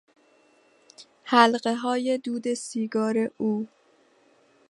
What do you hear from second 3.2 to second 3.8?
او